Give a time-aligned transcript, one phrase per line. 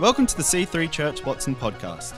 [0.00, 2.14] Welcome to the C3 Church Watson podcast.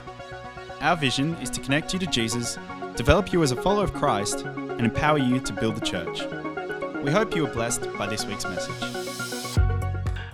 [0.81, 2.57] Our vision is to connect you to Jesus,
[2.95, 6.23] develop you as a follower of Christ, and empower you to build the church.
[7.03, 8.73] We hope you are blessed by this week's message.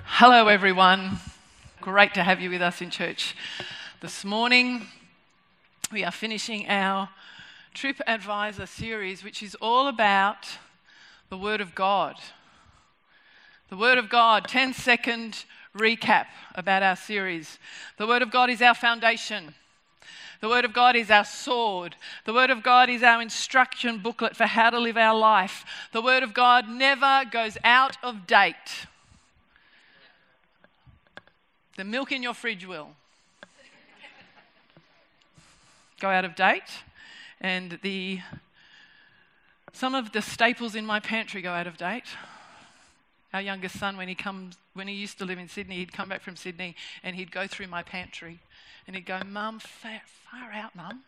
[0.05, 1.17] Hello, everyone.
[1.81, 3.35] Great to have you with us in church
[3.99, 4.87] this morning.
[5.91, 7.09] We are finishing our
[7.73, 10.47] Trip Advisor series, which is all about
[11.27, 12.15] the Word of God.
[13.67, 15.43] The Word of God, 10 second
[15.75, 17.59] recap about our series.
[17.97, 19.55] The Word of God is our foundation.
[20.41, 21.95] The Word of God is our sword.
[22.25, 25.65] The Word of God is our instruction booklet for how to live our life.
[25.93, 28.87] The Word of God never goes out of date.
[31.77, 32.89] The milk in your fridge will
[35.99, 36.83] go out of date,
[37.39, 38.19] and the
[39.71, 42.03] some of the staples in my pantry go out of date.
[43.33, 46.09] Our youngest son, when he comes, when he used to live in Sydney, he'd come
[46.09, 48.39] back from Sydney and he'd go through my pantry,
[48.85, 51.03] and he'd go, "Mum, far, far out, Mum,"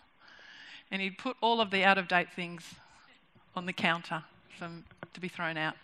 [0.90, 2.76] and he'd put all of the out of date things
[3.56, 4.24] on the counter
[4.58, 4.70] for,
[5.14, 5.76] to be thrown out.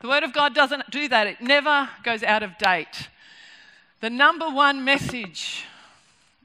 [0.00, 1.26] The Word of God doesn't do that.
[1.26, 3.08] It never goes out of date.
[4.00, 5.64] The number one message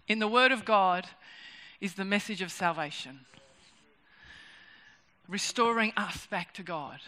[0.08, 1.08] in the Word of God
[1.80, 3.26] is the message of salvation,
[5.28, 7.00] restoring us back to God.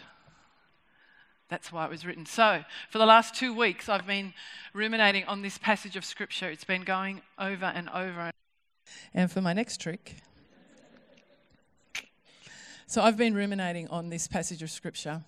[1.48, 2.26] That's why it was written.
[2.26, 4.34] So, for the last two weeks, I've been
[4.74, 6.50] ruminating on this passage of Scripture.
[6.50, 8.30] It's been going over and over.
[9.14, 10.16] And for my next trick,
[12.86, 15.22] so I've been ruminating on this passage of Scripture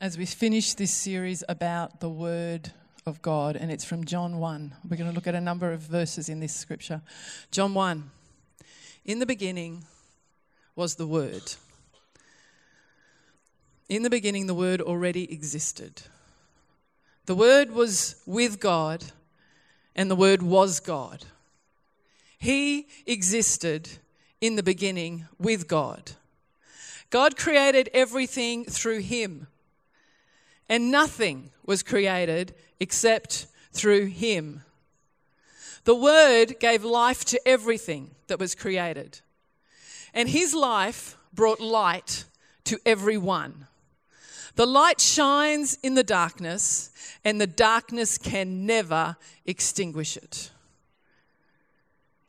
[0.00, 2.72] as we finish this series about the Word
[3.06, 4.74] of God, and it's from John 1.
[4.88, 7.02] We're going to look at a number of verses in this Scripture.
[7.50, 8.10] John 1.
[9.04, 9.84] In the beginning
[10.76, 11.54] was the Word.
[13.88, 16.02] In the beginning, the Word already existed.
[17.26, 19.04] The Word was with God,
[19.94, 21.26] and the Word was God.
[22.38, 23.90] He existed
[24.40, 26.12] in the beginning with God.
[27.10, 29.48] God created everything through Him,
[30.66, 34.62] and nothing was created except through Him.
[35.84, 39.20] The Word gave life to everything that was created,
[40.14, 42.24] and His life brought light
[42.64, 43.66] to everyone.
[44.56, 46.90] The light shines in the darkness,
[47.24, 50.50] and the darkness can never extinguish it.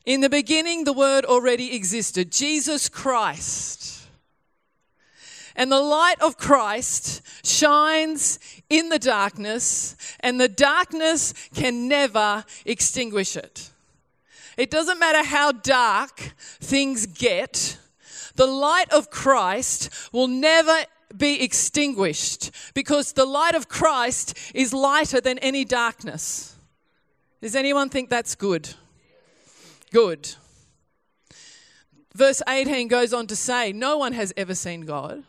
[0.04, 4.06] In the beginning, the Word already existed Jesus Christ.
[5.54, 8.38] And the light of Christ shines
[8.68, 13.70] in the darkness, and the darkness can never extinguish it.
[14.56, 16.18] It doesn't matter how dark
[16.60, 17.78] things get,
[18.36, 20.84] the light of Christ will never
[21.16, 26.56] be extinguished because the light of Christ is lighter than any darkness.
[27.40, 28.74] Does anyone think that's good?
[29.92, 30.34] Good.
[32.14, 35.24] Verse 18 goes on to say, No one has ever seen God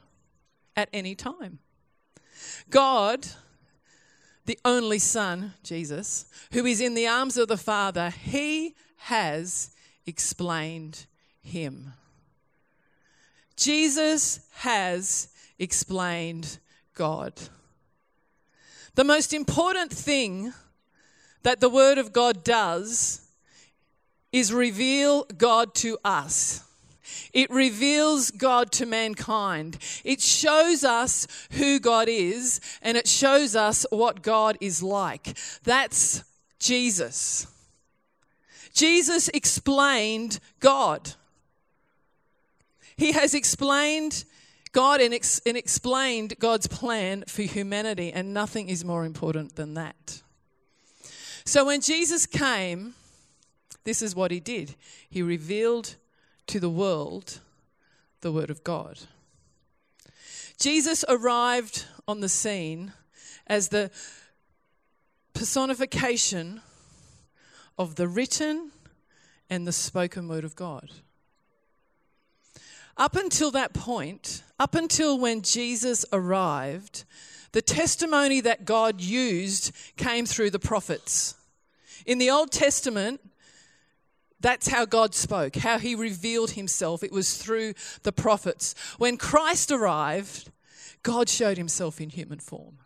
[0.75, 1.59] at any time.
[2.69, 3.27] God,
[4.45, 9.71] the only Son, Jesus, who is in the arms of the Father, he has
[10.05, 11.05] explained
[11.41, 11.93] him.
[13.57, 15.29] Jesus has
[15.59, 16.59] explained
[16.94, 17.34] God.
[18.95, 20.53] The most important thing
[21.44, 23.22] that the Word of God does
[24.31, 26.63] is reveal God to us.
[27.34, 29.78] It reveals God to mankind.
[30.03, 35.38] It shows us who God is and it shows us what God is like.
[35.63, 36.24] That's
[36.59, 37.47] Jesus.
[38.74, 41.13] Jesus explained God.
[42.95, 44.25] He has explained
[44.77, 49.73] God and, ex- and explained God's plan for humanity, and nothing is more important than
[49.73, 50.21] that.
[51.45, 52.93] So when Jesus came,
[53.85, 54.75] this is what he did
[55.09, 55.95] he revealed
[56.45, 57.39] to the world
[58.21, 58.99] the Word of God.
[60.59, 62.94] Jesus arrived on the scene
[63.47, 63.89] as the
[65.33, 66.62] personification
[67.79, 68.69] of the written
[69.50, 70.91] and the spoken Word of God.
[72.97, 77.05] Up until that point, up until when Jesus arrived,
[77.51, 81.35] the testimony that God used came through the prophets.
[82.05, 83.21] In the Old Testament,
[84.39, 87.03] that's how God spoke, how he revealed himself.
[87.03, 87.73] It was through
[88.03, 88.75] the prophets.
[88.97, 90.51] When Christ arrived,
[91.03, 92.77] God showed himself in human form.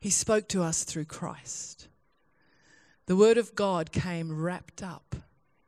[0.00, 1.88] He spoke to us through Christ.
[3.06, 5.16] The word of God came wrapped up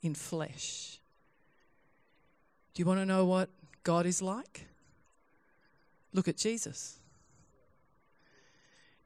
[0.02, 0.98] in flesh.
[2.74, 3.48] Do you want to know what
[3.82, 4.66] God is like?
[6.12, 6.98] Look at Jesus.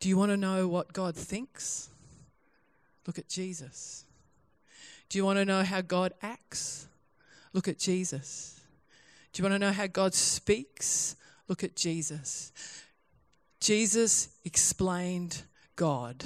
[0.01, 1.89] Do you want to know what God thinks?
[3.07, 4.05] Look at Jesus.
[5.09, 6.87] Do you want to know how God acts?
[7.53, 8.61] Look at Jesus.
[9.33, 11.17] Do you want to know how God speaks?
[11.49, 12.53] Look at Jesus.
[13.61, 15.43] Jesus explained
[15.77, 16.25] God.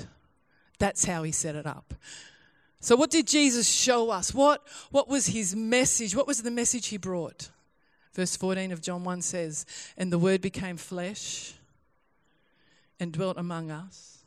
[0.79, 1.95] That's how he set it up.
[2.87, 4.33] So, what did Jesus show us?
[4.33, 4.63] What,
[4.93, 6.15] what was his message?
[6.15, 7.51] What was the message he brought?
[8.15, 9.67] Verse 14 of John 1 says,
[9.97, 11.55] And the word became flesh
[13.01, 14.19] and dwelt among us,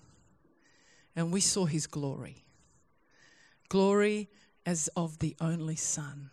[1.15, 2.43] and we saw his glory.
[3.69, 4.27] Glory
[4.65, 6.29] as of the only Son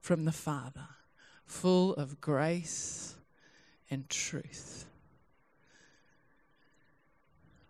[0.00, 0.86] from the Father,
[1.46, 3.16] full of grace
[3.90, 4.84] and truth.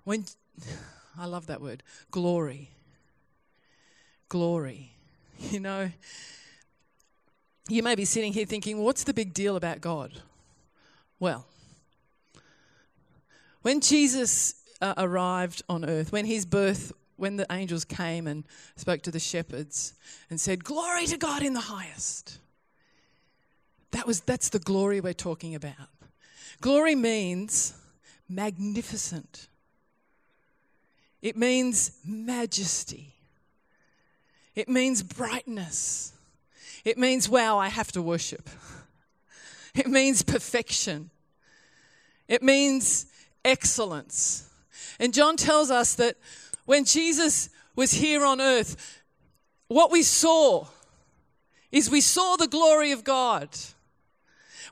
[0.04, 0.26] When
[1.18, 2.72] I love that word, glory.
[4.30, 4.92] Glory.
[5.50, 5.90] You know,
[7.68, 10.12] you may be sitting here thinking, what's the big deal about God?
[11.18, 11.46] Well,
[13.62, 18.44] when Jesus uh, arrived on earth, when his birth, when the angels came and
[18.76, 19.94] spoke to the shepherds
[20.28, 22.38] and said, Glory to God in the highest.
[23.90, 25.74] That was, that's the glory we're talking about.
[26.60, 27.74] Glory means
[28.28, 29.48] magnificent,
[31.20, 33.14] it means majesty,
[34.60, 36.12] it means brightness,
[36.84, 38.48] it means, wow, I have to worship.
[39.74, 41.10] It means perfection.
[42.28, 43.06] It means
[43.44, 44.50] excellence.
[44.98, 46.16] And John tells us that
[46.66, 49.00] when Jesus was here on earth,
[49.68, 50.66] what we saw
[51.72, 53.48] is we saw the glory of God.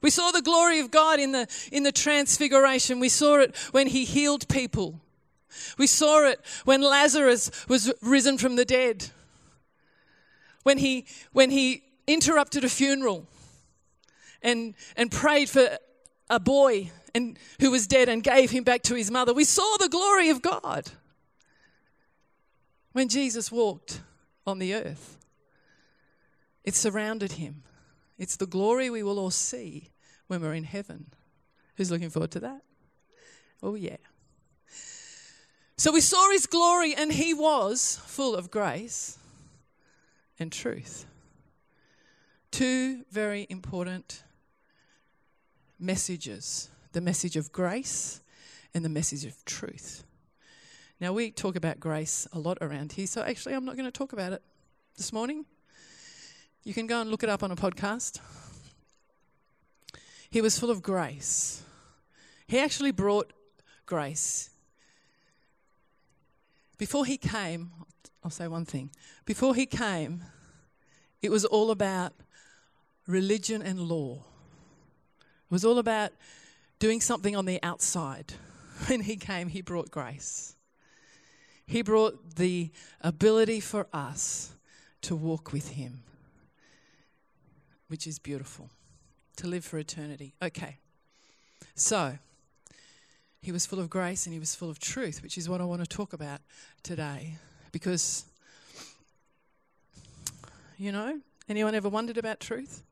[0.03, 3.01] We saw the glory of God in the, in the transfiguration.
[3.01, 5.01] We saw it when he healed people.
[5.79, 9.11] We saw it when Lazarus was risen from the dead.
[10.63, 13.27] When he, when he interrupted a funeral
[14.43, 15.79] and, and prayed for
[16.31, 19.33] a boy and, who was dead and gave him back to his mother.
[19.33, 20.91] We saw the glory of God
[22.93, 24.01] when Jesus walked
[24.47, 25.19] on the earth.
[26.65, 27.63] It surrounded him.
[28.19, 29.91] It's the glory we will all see
[30.27, 31.07] when we're in heaven.
[31.77, 32.63] Who's looking forward to that?
[33.63, 33.97] Oh, yeah.
[35.77, 39.18] So we saw his glory, and he was full of grace
[40.39, 41.07] and truth.
[42.51, 44.23] Two very important
[45.79, 48.23] messages the message of grace
[48.75, 50.05] and the message of truth.
[51.01, 53.93] Now, we talk about grace a lot around here, so actually, I'm not going to
[53.93, 54.43] talk about it
[54.97, 55.45] this morning.
[56.65, 58.21] You can go and look it up on a podcast.
[60.31, 61.63] He was full of grace.
[62.47, 63.33] He actually brought
[63.87, 64.51] grace.
[66.79, 67.71] Before he came,
[68.25, 68.91] I'll say one thing.
[69.25, 70.25] Before he came,
[71.23, 72.13] it was all about
[73.07, 74.25] religion and law.
[75.21, 76.11] It was all about
[76.79, 78.35] doing something on the outside.
[78.87, 80.55] When he came, he brought grace.
[81.67, 82.71] He brought the
[83.01, 84.55] ability for us
[85.03, 86.05] to walk with him,
[87.89, 88.71] which is beautiful,
[89.37, 90.35] to live for eternity.
[90.41, 90.79] Okay,
[91.75, 92.19] so
[93.43, 95.65] he was full of grace and he was full of truth, which is what I
[95.65, 96.41] want to talk about
[96.83, 97.37] today.
[97.73, 98.25] Because,
[100.77, 102.83] you know, anyone ever wondered about truth?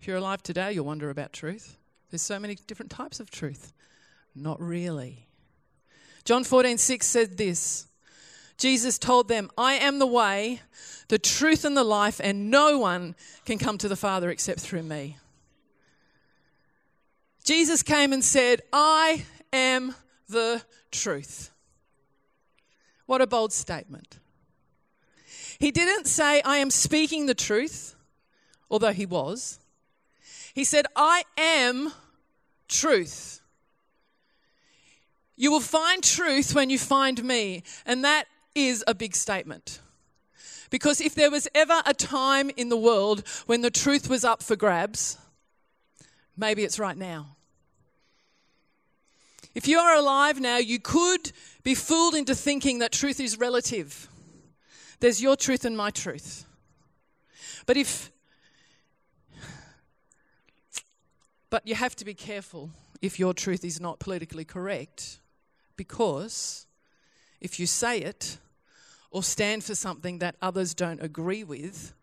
[0.00, 1.76] If you're alive today, you'll wonder about truth.
[2.10, 3.72] There's so many different types of truth.
[4.34, 5.26] Not really.
[6.24, 7.88] John 14, 6 said this
[8.58, 10.60] Jesus told them, I am the way,
[11.08, 14.82] the truth, and the life, and no one can come to the Father except through
[14.82, 15.16] me.
[17.44, 19.94] Jesus came and said, I am
[20.28, 21.50] the truth.
[23.08, 24.18] What a bold statement.
[25.58, 27.96] He didn't say, I am speaking the truth,
[28.70, 29.58] although he was.
[30.52, 31.94] He said, I am
[32.68, 33.40] truth.
[35.36, 37.62] You will find truth when you find me.
[37.86, 39.80] And that is a big statement.
[40.68, 44.42] Because if there was ever a time in the world when the truth was up
[44.42, 45.16] for grabs,
[46.36, 47.37] maybe it's right now.
[49.58, 51.32] If you are alive now, you could
[51.64, 54.06] be fooled into thinking that truth is relative.
[55.00, 56.46] There's your truth and my truth.
[57.66, 58.12] But if
[61.50, 62.70] But you have to be careful
[63.02, 65.18] if your truth is not politically correct,
[65.76, 66.68] because
[67.40, 68.38] if you say it
[69.10, 71.94] or stand for something that others don't agree with,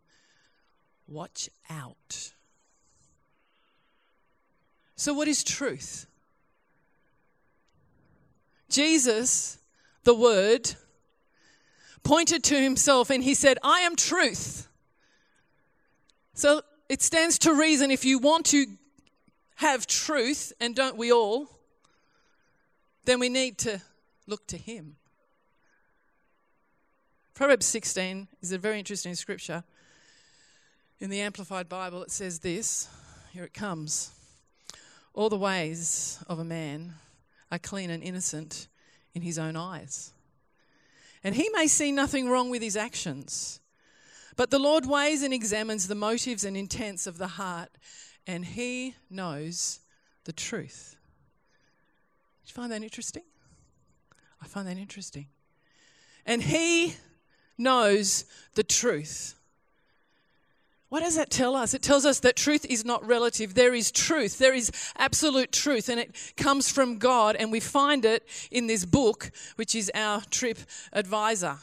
[1.07, 2.33] watch out.
[4.97, 6.07] So, what is truth?
[8.69, 9.57] Jesus,
[10.03, 10.75] the Word,
[12.03, 14.67] pointed to himself and he said, I am truth.
[16.33, 18.65] So it stands to reason if you want to
[19.55, 21.49] have truth, and don't we all,
[23.05, 23.81] then we need to
[24.27, 24.97] look to Him.
[27.33, 29.63] Proverbs 16 is a very interesting scripture.
[30.99, 32.89] In the Amplified Bible, it says this
[33.31, 34.11] here it comes.
[35.13, 36.93] All the ways of a man
[37.51, 38.67] are clean and innocent
[39.13, 40.11] in his own eyes.
[41.23, 43.59] And he may see nothing wrong with his actions.
[44.35, 47.69] But the Lord weighs and examines the motives and intents of the heart,
[48.27, 49.79] and he knows
[50.25, 50.97] the truth.
[52.45, 53.23] Do you find that interesting?
[54.41, 55.27] I find that interesting.
[56.25, 56.95] And he
[57.57, 58.25] knows
[58.55, 59.35] the truth.
[60.95, 61.73] What does that tell us?
[61.73, 63.53] It tells us that truth is not relative.
[63.53, 64.37] There is truth.
[64.37, 68.85] There is absolute truth, and it comes from God, and we find it in this
[68.85, 70.57] book, which is our trip
[70.93, 71.57] advisor.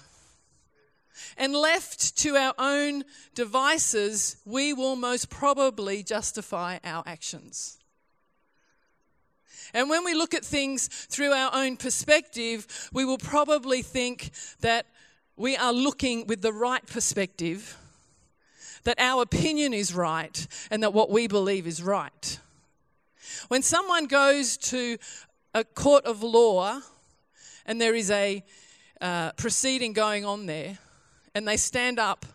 [1.38, 7.78] And left to our own devices, we will most probably justify our actions.
[9.72, 14.84] And when we look at things through our own perspective, we will probably think that
[15.36, 17.78] we are looking with the right perspective
[18.84, 22.38] that our opinion is right and that what we believe is right.
[23.48, 24.98] When someone goes to
[25.54, 26.80] a court of law
[27.66, 28.42] and there is a
[29.00, 30.78] uh, proceeding going on there,
[31.34, 32.26] and they stand up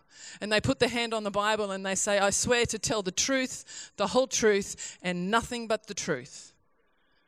[0.41, 3.01] and they put their hand on the Bible and they say, I swear to tell
[3.01, 6.53] the truth, the whole truth, and nothing but the truth.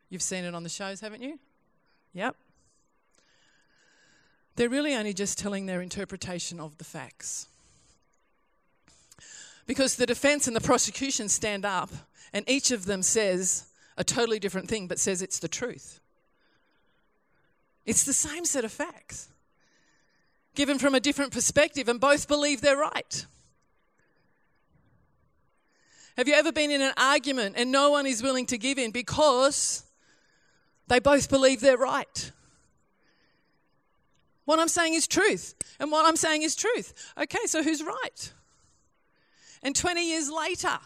[0.09, 1.39] You've seen it on the shows, haven't you?
[2.13, 2.35] Yep.
[4.55, 7.47] They're really only just telling their interpretation of the facts.
[9.69, 11.91] Because the defense and the prosecution stand up,
[12.33, 15.99] and each of them says a totally different thing, but says it's the truth.
[17.85, 19.29] It's the same set of facts,
[20.55, 23.27] given from a different perspective, and both believe they're right.
[26.17, 28.89] Have you ever been in an argument and no one is willing to give in
[28.89, 29.83] because
[30.87, 32.31] they both believe they're right?
[34.45, 37.13] What I'm saying is truth, and what I'm saying is truth.
[37.19, 38.33] Okay, so who's right?
[39.61, 40.77] And 20 years later,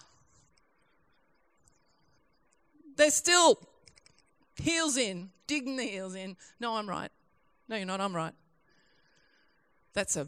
[2.96, 3.60] they're still
[4.56, 6.38] heels in, digging the heels in.
[6.60, 7.12] No, I'm right.
[7.68, 8.02] No, you're not.
[8.02, 8.34] I'm right.
[9.94, 10.28] That's a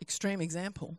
[0.00, 0.96] extreme example.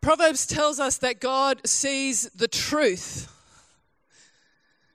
[0.00, 3.32] Proverbs tells us that God sees the truth.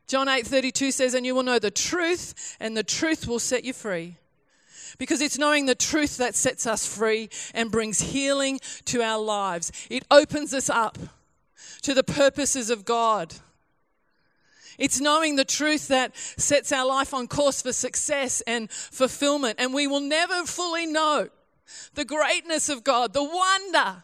[0.07, 3.73] John 8:32 says and you will know the truth and the truth will set you
[3.73, 4.17] free
[4.97, 9.71] because it's knowing the truth that sets us free and brings healing to our lives.
[9.89, 10.97] It opens us up
[11.81, 13.33] to the purposes of God.
[14.77, 19.57] It's knowing the truth that sets our life on course for success and fulfillment.
[19.59, 21.29] And we will never fully know
[21.93, 24.03] the greatness of God, the wonder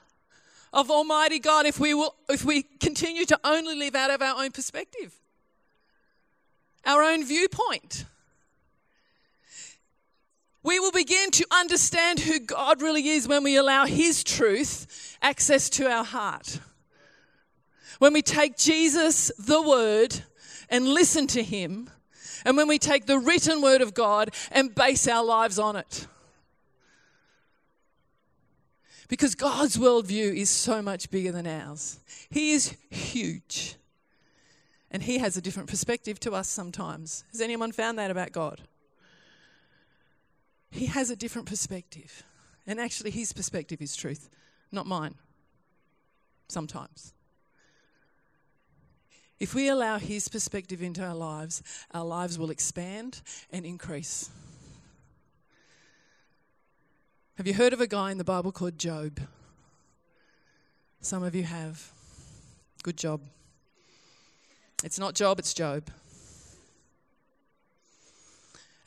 [0.73, 4.43] of Almighty God if we, will, if we continue to only live out of our
[4.43, 5.15] own perspective,
[6.85, 8.05] our own viewpoint
[10.67, 15.69] we will begin to understand who God really is when we allow His truth access
[15.69, 16.59] to our heart.
[17.99, 20.23] When we take Jesus, the Word,
[20.69, 21.89] and listen to Him,
[22.43, 26.05] and when we take the written Word of God and base our lives on it.
[29.07, 31.99] Because God's worldview is so much bigger than ours.
[32.29, 33.75] He is huge.
[34.91, 37.23] And He has a different perspective to us sometimes.
[37.31, 38.59] Has anyone found that about God?
[40.71, 42.23] He has a different perspective.
[42.65, 44.29] And actually, his perspective is truth,
[44.71, 45.15] not mine.
[46.49, 47.13] Sometimes.
[49.39, 51.61] If we allow his perspective into our lives,
[51.93, 53.21] our lives will expand
[53.51, 54.29] and increase.
[57.35, 59.19] Have you heard of a guy in the Bible called Job?
[61.01, 61.91] Some of you have.
[62.81, 63.21] Good job.
[64.83, 65.89] It's not Job, it's Job.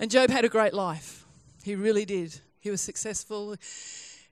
[0.00, 1.19] And Job had a great life.
[1.62, 2.40] He really did.
[2.60, 3.56] He was successful.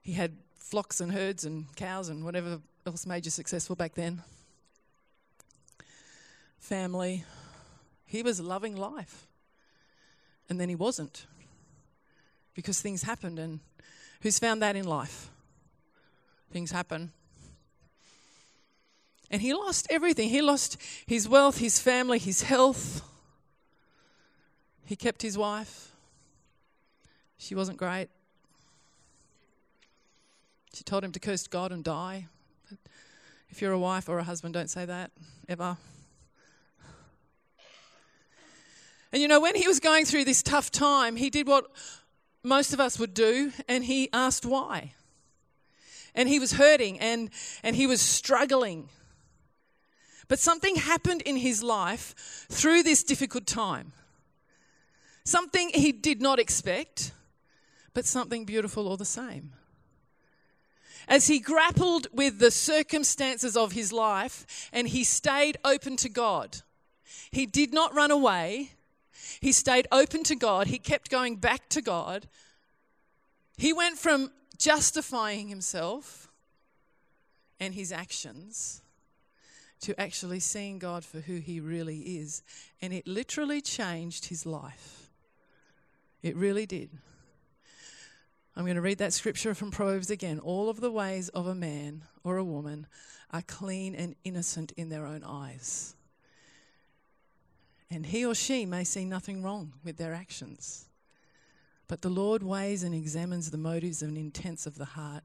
[0.01, 4.23] He had flocks and herds and cows and whatever else made you successful back then.
[6.59, 7.25] Family.
[8.07, 9.27] He was loving life.
[10.49, 11.27] And then he wasn't.
[12.55, 13.39] Because things happened.
[13.39, 13.61] And
[14.23, 15.31] who's found that in life?
[16.51, 17.13] Things happen.
[19.31, 20.31] And he lost everything.
[20.31, 23.03] He lost his wealth, his family, his health.
[24.87, 25.93] He kept his wife.
[27.39, 28.09] She wasn't great.
[30.75, 32.27] She told him to curse God and die.
[33.49, 35.11] If you're a wife or a husband, don't say that
[35.49, 35.77] ever.
[39.13, 41.67] And you know, when he was going through this tough time, he did what
[42.43, 44.93] most of us would do, and he asked why.
[46.15, 47.31] And he was hurting and,
[47.63, 48.89] and he was struggling.
[50.27, 53.93] But something happened in his life through this difficult time.
[55.25, 57.13] Something he did not expect
[57.95, 59.53] but something beautiful all the same.
[61.09, 66.59] As he grappled with the circumstances of his life and he stayed open to God,
[67.31, 68.73] he did not run away.
[69.41, 70.67] He stayed open to God.
[70.67, 72.27] He kept going back to God.
[73.57, 76.29] He went from justifying himself
[77.59, 78.83] and his actions
[79.81, 82.43] to actually seeing God for who he really is.
[82.83, 85.11] And it literally changed his life.
[86.23, 86.91] It really did.
[88.59, 90.41] I'm going to read that scripture from Proverbs again.
[90.41, 92.89] All of the ways of a man or a woman
[93.33, 95.95] are clean and innocent in their own eyes.
[97.89, 100.87] And he or she may see nothing wrong with their actions.
[101.87, 105.23] But the Lord weighs and examines the motives and intents of the heart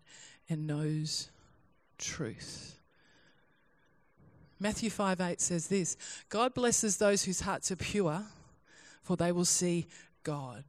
[0.47, 1.31] and knows
[1.97, 2.75] truth.
[4.59, 5.97] Matthew 5 8 says this
[6.29, 8.25] God blesses those whose hearts are pure,
[9.01, 9.87] for they will see
[10.21, 10.63] God.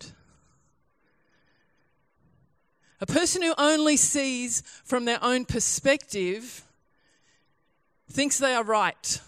[3.00, 6.62] A person who only sees from their own perspective
[8.10, 9.20] thinks they are right,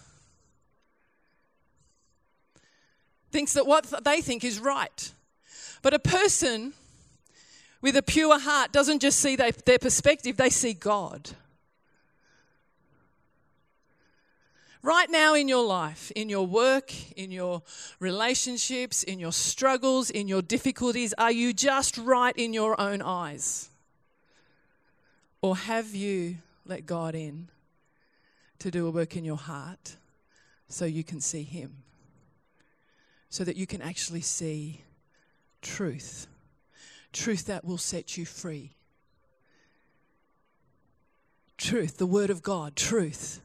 [3.31, 5.11] thinks that what they think is right.
[5.81, 6.73] But a person
[7.81, 11.29] with a pure heart doesn't just see their, perspective, they see God.
[14.87, 17.61] Right now in your life, in your work, in your
[17.99, 23.67] relationships, in your struggles, in your difficulties, are you just right in your own eyes?
[25.41, 27.49] Or have you let God in
[28.59, 29.97] to do a work in your heart
[30.69, 31.83] so you can see Him?
[33.29, 34.83] So that you can actually see
[35.61, 36.27] truth.
[37.11, 38.71] Truth that will set you free.
[41.57, 43.41] Truth, the Word of God, truth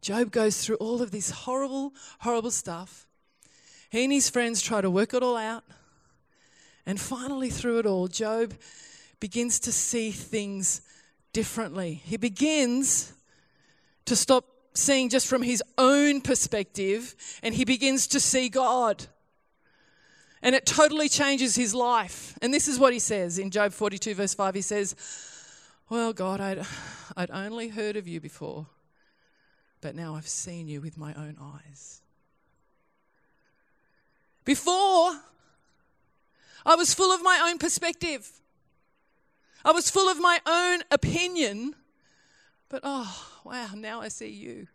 [0.00, 3.06] Job goes through all of this horrible, horrible stuff.
[3.90, 5.64] He and his friends try to work it all out.
[6.86, 8.54] And finally, through it all, Job
[9.18, 10.80] begins to see things
[11.32, 12.00] differently.
[12.04, 13.12] He begins
[14.06, 19.06] to stop seeing just from his own perspective and he begins to see God.
[20.42, 22.38] And it totally changes his life.
[22.40, 24.54] And this is what he says in Job 42, verse 5.
[24.54, 24.96] He says,
[25.90, 26.64] Well, God, I'd,
[27.14, 28.66] I'd only heard of you before
[29.80, 32.02] but now I've seen you with my own eyes.
[34.44, 35.20] Before,
[36.64, 38.28] I was full of my own perspective.
[39.64, 41.74] I was full of my own opinion.
[42.68, 44.66] But oh, wow, now I see you.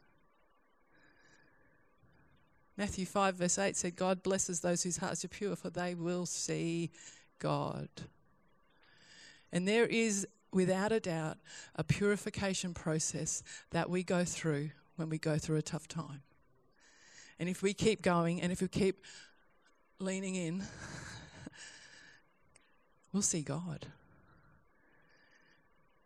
[2.78, 6.26] Matthew 5, verse 8 said, God blesses those whose hearts are pure, for they will
[6.26, 6.92] see
[7.40, 7.88] God.
[9.52, 11.38] And there is, without a doubt,
[11.76, 16.22] a purification process that we go through when we go through a tough time.
[17.40, 19.04] And if we keep going and if we keep
[20.00, 20.64] leaning in,
[23.14, 23.88] we'll see God.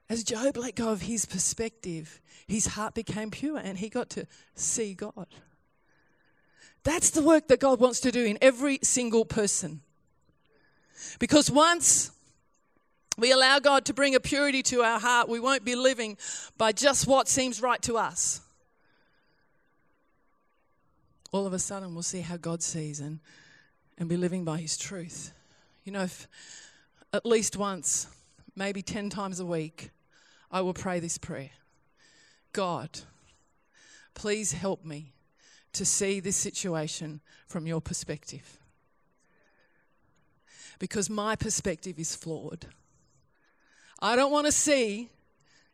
[0.10, 4.25] As Job let go of his perspective, his heart became pure and he got to
[4.56, 5.28] see God.
[6.84, 9.82] That's the work that God wants to do in every single person.
[11.19, 12.12] Because once
[13.19, 16.17] we allow God to bring a purity to our heart, we won't be living
[16.58, 18.41] by just what seems right to us
[21.32, 23.20] all of a sudden we'll see how God sees and,
[23.98, 25.34] and be living by His truth.
[25.84, 26.28] You know, if
[27.13, 28.08] at least once,
[28.56, 29.92] maybe 10 times a week,
[30.52, 31.52] I will pray this prayer
[32.52, 32.89] God,
[34.13, 35.13] please help me
[35.74, 38.58] to see this situation from your perspective.
[40.80, 42.65] Because my perspective is flawed.
[44.02, 45.10] I don't want to see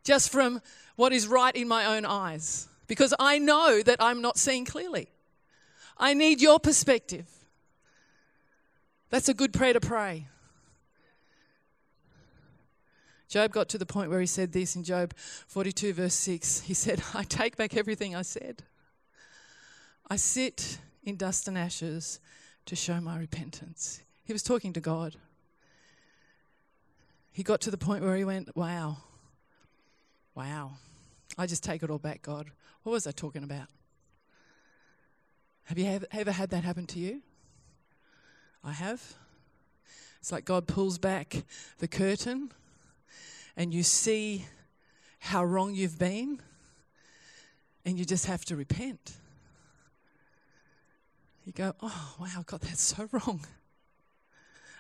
[0.03, 0.61] just from
[0.95, 5.07] what is right in my own eyes because I know that I'm not seeing clearly.
[5.97, 7.27] I need your perspective.
[9.09, 10.27] That's a good prayer to pray.
[13.27, 15.13] Job got to the point where he said this in Job
[15.47, 16.61] 42, verse 6.
[16.61, 18.63] He said, I take back everything I said.
[20.09, 22.19] I sit in dust and ashes
[22.65, 24.01] to show my repentance.
[24.23, 25.15] He was talking to God.
[27.31, 28.97] He got to the point where he went, Wow,
[30.35, 30.71] wow,
[31.37, 32.49] I just take it all back, God.
[32.83, 33.67] What was I talking about?
[35.65, 37.21] Have you ever had that happen to you?
[38.63, 39.01] I have.
[40.19, 41.43] It's like God pulls back
[41.79, 42.51] the curtain
[43.57, 44.45] and you see
[45.19, 46.39] how wrong you've been,
[47.83, 49.13] and you just have to repent.
[51.45, 53.45] You go, oh, wow, God, that's so wrong.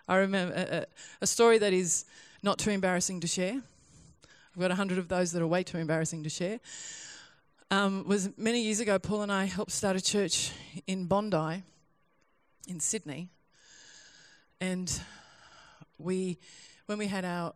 [0.07, 0.85] I remember a,
[1.21, 2.05] a, story that is
[2.43, 3.59] not too embarrassing to share.
[4.53, 6.59] I've got a hundred of those that are way too embarrassing to share
[7.71, 10.51] um, was many years ago, Paul and I helped start a church
[10.87, 11.63] in Bondi,
[12.67, 13.29] in Sydney.
[14.61, 15.01] And
[15.97, 16.37] we,
[16.85, 17.53] when we had our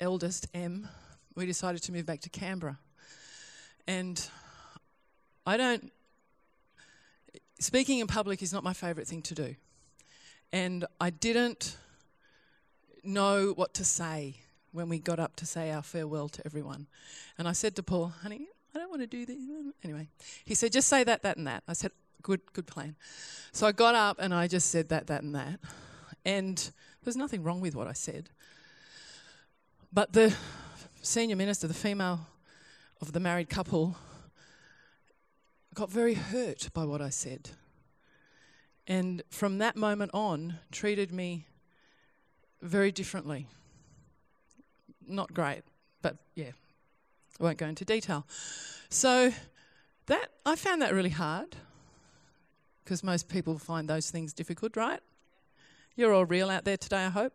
[0.00, 0.88] eldest, M,
[1.34, 2.78] we decided to move back to Canberra.
[3.86, 4.28] And
[5.46, 5.92] I don't,
[7.58, 9.54] speaking in public is not my favourite thing to do.
[10.52, 11.76] And I didn't
[13.04, 14.36] know what to say
[14.72, 16.86] when we got up to say our farewell to everyone.
[17.38, 19.36] And I said to Paul, honey, I don't want to do this.
[19.84, 20.08] Anyway,
[20.44, 21.62] he said, just say that, that, and that.
[21.68, 22.96] I said, good, good plan.
[23.52, 25.60] So I got up and I just said that, that, and that.
[26.24, 26.70] And
[27.04, 28.30] there's nothing wrong with what I said.
[29.92, 30.34] But the
[31.02, 32.20] senior minister, the female
[33.00, 33.96] of the married couple,
[35.74, 37.50] got very hurt by what I said.
[38.86, 41.46] And from that moment on, treated me
[42.62, 43.48] very differently.
[45.06, 45.62] Not great,
[46.00, 46.52] but yeah,
[47.40, 48.26] I won't go into detail.
[48.88, 49.32] So
[50.06, 51.56] that I found that really hard
[52.84, 55.00] because most people find those things difficult, right?
[55.96, 57.32] You're all real out there today, I hope.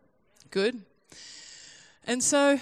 [0.52, 0.82] Good.
[2.06, 2.60] And so,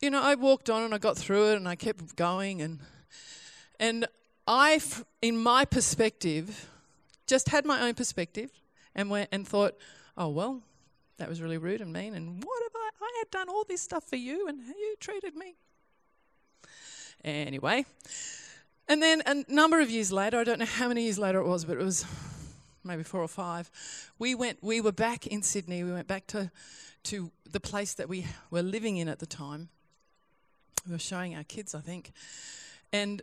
[0.00, 2.80] you know, I walked on and I got through it and I kept going and
[3.78, 4.06] and
[4.46, 4.80] I,
[5.22, 6.68] in my perspective,
[7.26, 8.50] just had my own perspective
[8.94, 9.74] and went and thought,
[10.18, 10.62] oh well,
[11.16, 12.14] that was really rude and mean.
[12.14, 12.90] And what have I?
[13.02, 15.56] I had done all this stuff for you, and you treated me.
[17.24, 17.84] Anyway,
[18.88, 21.46] and then a number of years later, I don't know how many years later it
[21.46, 22.04] was, but it was
[22.82, 23.70] maybe four or five.
[24.18, 24.58] We went.
[24.62, 25.84] We were back in Sydney.
[25.84, 26.50] We went back to
[27.04, 29.68] to the place that we were living in at the time.
[30.86, 32.12] We were showing our kids, I think,
[32.92, 33.22] and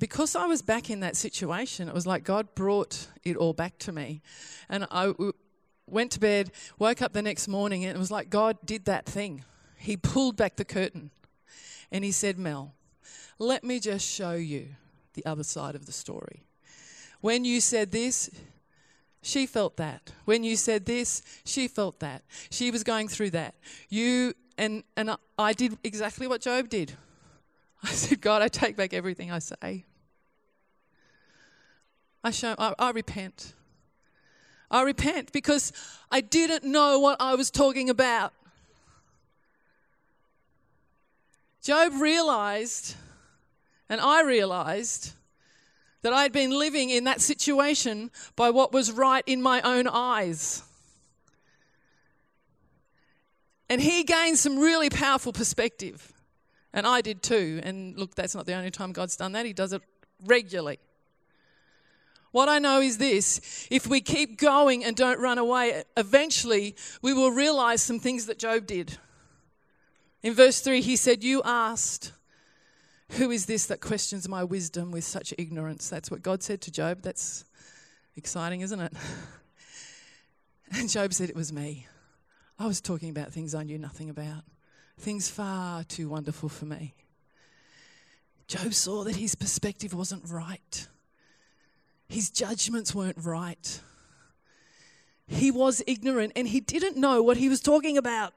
[0.00, 3.78] because I was back in that situation, it was like God brought it all back
[3.80, 4.22] to me.
[4.68, 5.12] And I
[5.86, 9.04] went to bed, woke up the next morning, and it was like God did that
[9.04, 9.44] thing.
[9.76, 11.10] He pulled back the curtain
[11.92, 12.74] and He said, Mel,
[13.38, 14.68] let me just show you
[15.14, 16.44] the other side of the story.
[17.20, 18.30] When you said this,
[19.22, 20.12] she felt that.
[20.24, 22.22] When you said this, she felt that.
[22.50, 23.54] She was going through that.
[23.88, 26.92] You and and I did exactly what Job did.
[27.82, 29.84] I said, God, I take back everything I say.
[32.22, 33.54] I show I, I repent.
[34.70, 35.72] I repent because
[36.10, 38.32] I didn't know what I was talking about.
[41.62, 42.96] Job realized,
[43.88, 45.12] and I realized,
[46.02, 49.86] that I had been living in that situation by what was right in my own
[49.86, 50.62] eyes.
[53.68, 56.12] And he gained some really powerful perspective.
[56.72, 57.60] And I did too.
[57.62, 59.82] And look, that's not the only time God's done that, He does it
[60.24, 60.78] regularly.
[62.32, 67.12] What I know is this if we keep going and don't run away, eventually we
[67.12, 68.96] will realize some things that Job did.
[70.22, 72.12] In verse 3, he said, You asked,
[73.12, 75.88] Who is this that questions my wisdom with such ignorance?
[75.88, 77.02] That's what God said to Job.
[77.02, 77.44] That's
[78.16, 78.92] exciting, isn't it?
[80.72, 81.88] And Job said, It was me.
[82.56, 84.44] I was talking about things I knew nothing about,
[84.98, 86.94] things far too wonderful for me.
[88.46, 90.86] Job saw that his perspective wasn't right.
[92.08, 93.80] His judgments weren't right.
[95.26, 98.34] He was ignorant and he didn't know what he was talking about.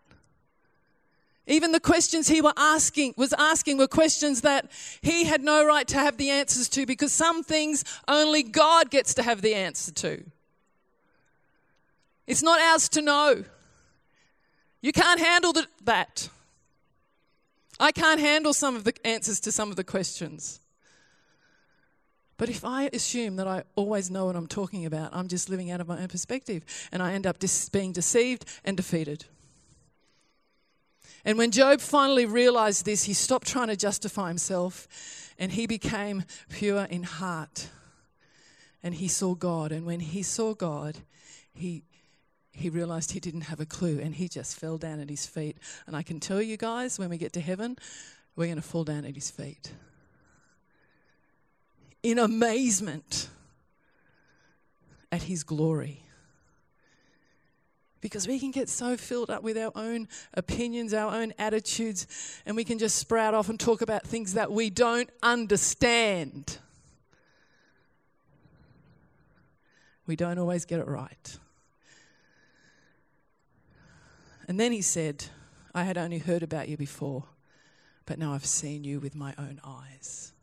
[1.46, 5.88] Even the questions he were asking was asking were questions that he had no right
[5.90, 9.92] to have the answers to because some things only God gets to have the answer
[9.92, 10.24] to.
[12.26, 13.44] It's not ours to know.
[14.82, 15.54] You can't handle
[15.84, 16.30] that.
[17.80, 20.62] I can't handle some of the answers to some of the questions.
[22.38, 25.72] But if I assume that I always know what I'm talking about, I'm just living
[25.72, 29.26] out of my own perspective and I end up dis- being deceived and defeated.
[31.26, 34.88] And when Job finally realized this, he stopped trying to justify himself
[35.40, 37.70] and he became pure in heart.
[38.84, 39.72] And he saw God.
[39.72, 40.98] And when he saw God,
[41.54, 41.84] he,
[42.52, 45.58] he realized he didn't have a clue and he just fell down at his feet.
[45.88, 47.78] And I can tell you guys, when we get to heaven,
[48.36, 49.72] we're going to fall down at his feet
[52.04, 53.30] in amazement
[55.12, 56.03] at his glory.
[58.04, 62.06] Because we can get so filled up with our own opinions, our own attitudes,
[62.46, 66.58] and we can just sprout off and talk about things that we don't understand.
[70.06, 71.38] We don't always get it right.
[74.50, 75.24] And then he said,
[75.74, 77.24] I had only heard about you before,
[78.06, 80.34] but now I've seen you with my own eyes.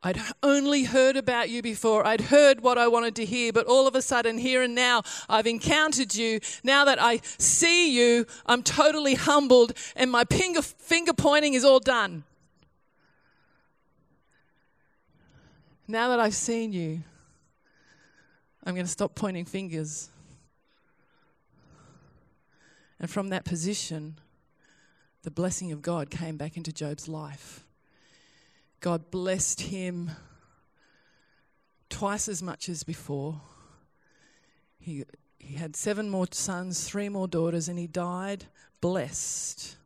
[0.00, 2.06] I'd only heard about you before.
[2.06, 5.02] I'd heard what I wanted to hear, but all of a sudden, here and now,
[5.28, 6.38] I've encountered you.
[6.62, 11.80] Now that I see you, I'm totally humbled, and my finger, finger pointing is all
[11.80, 12.22] done.
[15.88, 17.02] Now that I've seen you,
[18.64, 20.10] I'm going to stop pointing fingers.
[23.00, 24.18] And from that position,
[25.22, 27.64] the blessing of God came back into Job's life.
[28.80, 30.10] God blessed him
[31.88, 33.40] twice as much as before.
[34.78, 35.04] He,
[35.38, 38.44] he had seven more sons, three more daughters, and he died
[38.80, 39.76] blessed.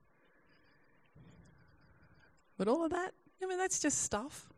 [2.58, 4.48] But all of that, I mean, that's just stuff.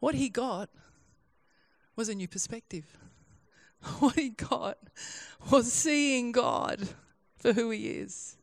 [0.00, 0.68] What he got
[1.96, 2.84] was a new perspective.
[3.98, 4.78] What he got
[5.50, 6.88] was seeing God
[7.36, 8.38] for who he is.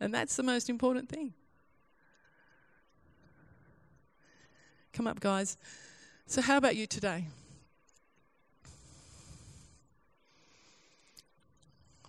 [0.00, 1.32] And that's the most important thing.
[4.98, 5.56] Come up, guys.
[6.26, 7.26] So, how about you today?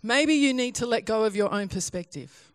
[0.02, 2.52] Maybe you need to let go of your own perspective.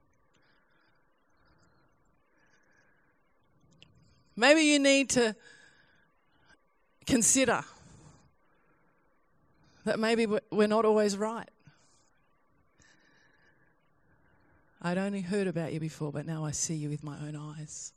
[4.35, 5.37] Maybe you need to
[7.07, 7.63] consider
[9.85, 11.49] that maybe we're not always right.
[14.83, 17.93] I'd only heard about you before, but now I see you with my own eyes.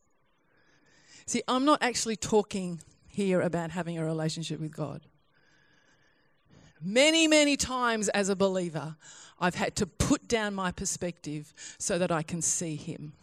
[1.27, 5.01] See, I'm not actually talking here about having a relationship with God.
[6.81, 8.95] Many, many times as a believer,
[9.39, 13.13] I've had to put down my perspective so that I can see Him,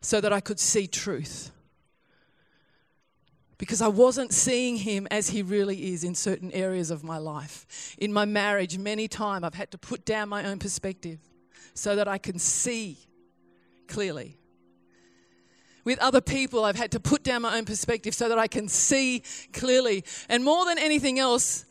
[0.00, 1.50] so that I could see truth
[3.58, 7.96] because I wasn't seeing him as he really is in certain areas of my life.
[7.98, 11.18] In my marriage, many times I've had to put down my own perspective
[11.74, 12.98] so that I can see
[13.88, 14.38] clearly.
[15.84, 18.68] With other people, I've had to put down my own perspective so that I can
[18.68, 20.04] see clearly.
[20.28, 21.64] And more than anything else,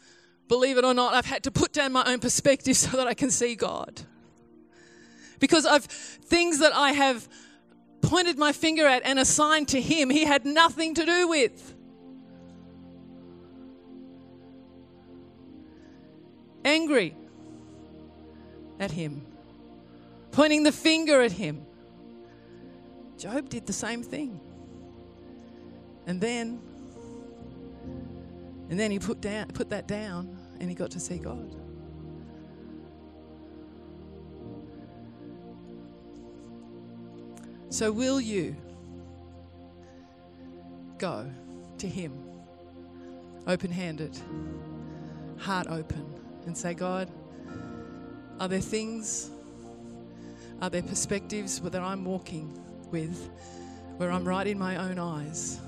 [0.47, 3.13] believe it or not, I've had to put down my own perspective so that I
[3.13, 4.01] can see God.
[5.39, 7.27] Because I've things that I have
[8.01, 11.75] pointed my finger at and assigned to him, he had nothing to do with.
[16.67, 17.15] angry
[18.79, 19.25] at him,
[20.31, 21.65] pointing the finger at him.
[23.17, 24.39] Job did the same thing.
[26.05, 26.61] And then
[28.69, 31.55] and then he put down put that down and he got to see God.
[37.69, 38.55] So will you
[40.97, 41.29] go
[41.77, 42.13] to him
[43.45, 44.17] open-handed,
[45.37, 46.17] heart open?
[46.47, 47.11] and say, God,
[48.39, 49.29] are there things,
[50.61, 52.57] are there perspectives that I'm walking
[52.91, 53.29] with
[53.97, 55.59] where I'm right in my own eyes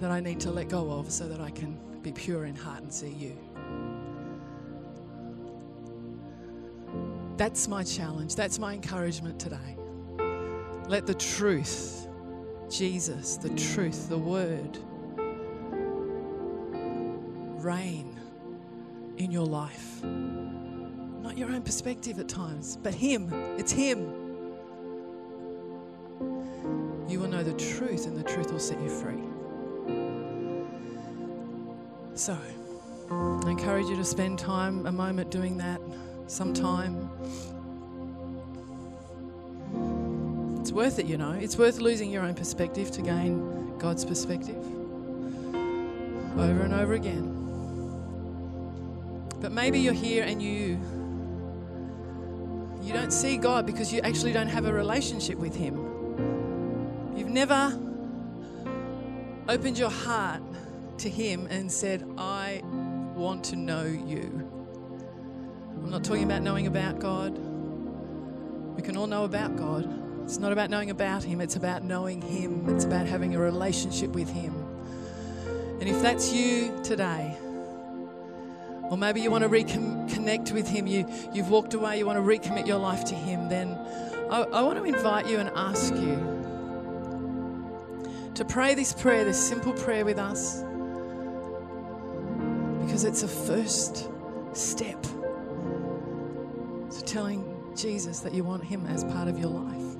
[0.00, 2.82] that I need to let go of so that I can be pure in heart
[2.82, 3.38] and see you?
[7.36, 8.34] That's my challenge.
[8.34, 9.76] That's my encouragement today.
[10.88, 12.06] Let the truth,
[12.68, 14.78] Jesus, the truth, the word,
[17.64, 18.18] reign
[19.16, 20.02] in your life.
[20.02, 23.32] Not your own perspective at times, but Him.
[23.56, 24.21] It's Him.
[28.62, 29.18] Set you free.
[32.14, 32.38] So,
[33.10, 35.80] I encourage you to spend time, a moment doing that,
[36.28, 37.10] some time.
[40.60, 41.32] It's worth it, you know.
[41.32, 44.64] It's worth losing your own perspective to gain God's perspective
[46.38, 47.30] over and over again.
[49.40, 50.78] But maybe you're here and you
[52.80, 55.76] you don't see God because you actually don't have a relationship with him.
[57.16, 57.76] You've never
[59.48, 60.42] opened your heart
[60.98, 62.62] to him and said, "I
[63.14, 64.48] want to know you."
[65.82, 67.36] I'm not talking about knowing about God.
[68.76, 70.02] We can all know about God.
[70.24, 72.68] It's not about knowing about Him, it's about knowing Him.
[72.74, 74.54] It's about having a relationship with Him.
[75.80, 77.36] And if that's you today,
[78.84, 82.22] or maybe you want to reconnect with Him, you, you've walked away, you want to
[82.22, 83.72] recommit your life to Him, then
[84.30, 86.41] I, I want to invite you and ask you
[88.34, 90.62] to pray this prayer, this simple prayer with us,
[92.84, 94.08] because it's a first
[94.52, 95.02] step
[96.90, 97.44] to telling
[97.76, 99.96] Jesus that you want Him as part of your life.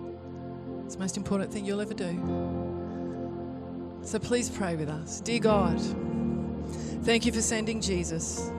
[0.85, 2.12] It's the most important thing you'll ever do.
[4.03, 5.21] So please pray with us.
[5.21, 5.81] Dear God,
[7.03, 8.51] thank you for sending Jesus.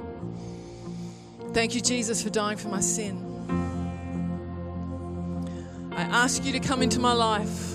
[1.51, 3.29] Thank you, Jesus, for dying for my sin.
[5.95, 7.72] I ask you to come into my life.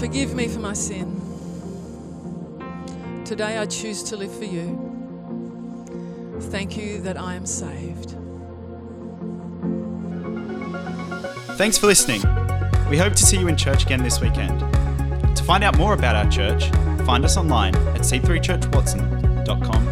[0.00, 1.20] Forgive me for my sin.
[3.26, 4.88] Today I choose to live for you.
[6.40, 8.16] Thank you that I am saved.
[11.58, 12.22] Thanks for listening.
[12.88, 14.58] We hope to see you in church again this weekend
[15.36, 16.70] To find out more about our church,
[17.04, 19.89] find us online at c3churchwatson.com.au.